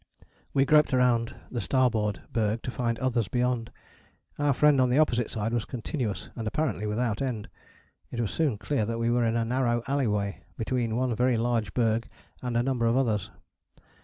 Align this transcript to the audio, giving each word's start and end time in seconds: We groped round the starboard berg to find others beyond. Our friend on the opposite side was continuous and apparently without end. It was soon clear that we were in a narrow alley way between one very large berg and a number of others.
We 0.51 0.65
groped 0.65 0.93
round 0.93 1.35
the 1.51 1.61
starboard 1.61 2.23
berg 2.33 2.63
to 2.63 2.71
find 2.71 2.97
others 2.97 3.27
beyond. 3.27 3.69
Our 4.39 4.51
friend 4.51 4.81
on 4.81 4.89
the 4.89 4.97
opposite 4.97 5.29
side 5.29 5.53
was 5.53 5.63
continuous 5.63 6.29
and 6.35 6.47
apparently 6.47 6.87
without 6.87 7.21
end. 7.21 7.49
It 8.09 8.19
was 8.19 8.31
soon 8.31 8.57
clear 8.57 8.83
that 8.83 8.97
we 8.97 9.11
were 9.11 9.25
in 9.27 9.35
a 9.35 9.45
narrow 9.45 9.83
alley 9.85 10.07
way 10.07 10.41
between 10.57 10.95
one 10.95 11.15
very 11.15 11.37
large 11.37 11.75
berg 11.75 12.09
and 12.41 12.57
a 12.57 12.63
number 12.63 12.87
of 12.87 12.97
others. 12.97 13.29